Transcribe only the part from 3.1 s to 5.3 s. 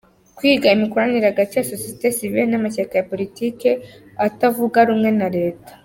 politike atavuga rumwe na